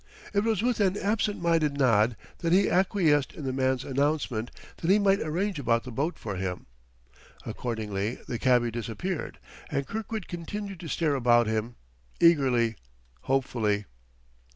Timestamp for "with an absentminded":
0.63-1.77